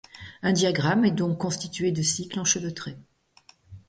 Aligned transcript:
Un 0.41 0.51
diagramme 0.51 1.05
est 1.05 1.11
donc 1.11 1.37
constitué 1.37 1.91
de 1.91 2.01
cycles 2.01 2.39
enchevêtrés. 2.39 2.97